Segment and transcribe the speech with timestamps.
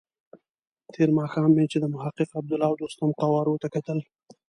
[0.93, 3.99] تېر ماښام مې چې د محقق، عبدالله او دوستم قوارو ته کتل.